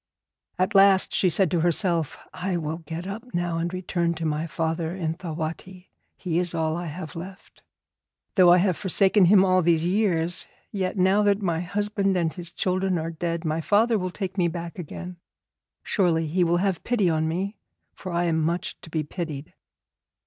At 0.57 0.73
last 0.73 1.13
she 1.13 1.29
said 1.29 1.51
to 1.51 1.59
herself, 1.59 2.17
'I 2.33 2.57
will 2.57 2.77
get 2.79 3.05
up 3.05 3.35
now 3.35 3.59
and 3.59 3.71
return 3.71 4.15
to 4.15 4.25
my 4.25 4.47
father 4.47 4.95
in 4.95 5.13
Thawatti; 5.13 5.91
he 6.17 6.39
is 6.39 6.55
all 6.55 6.75
I 6.75 6.87
have 6.87 7.15
left. 7.15 7.61
Though 8.33 8.51
I 8.51 8.57
have 8.57 8.75
forsaken 8.75 9.25
him 9.25 9.45
all 9.45 9.61
these 9.61 9.85
years, 9.85 10.47
yet 10.71 10.97
now 10.97 11.21
that 11.21 11.43
my 11.43 11.59
husband 11.61 12.17
and 12.17 12.33
his 12.33 12.51
children 12.51 12.97
are 12.97 13.11
dead, 13.11 13.45
my 13.45 13.61
father 13.61 13.99
will 13.99 14.09
take 14.09 14.39
me 14.39 14.47
back 14.47 14.79
again. 14.79 15.17
Surely 15.83 16.25
he 16.25 16.43
will 16.43 16.57
have 16.57 16.83
pity 16.83 17.07
on 17.07 17.27
me, 17.27 17.57
for 17.93 18.11
I 18.11 18.23
am 18.23 18.41
much 18.41 18.81
to 18.81 18.89
be 18.89 19.03
pitied.' 19.03 19.53